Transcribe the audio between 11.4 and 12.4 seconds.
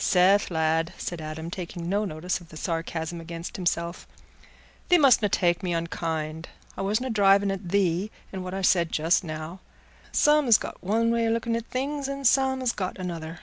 at things and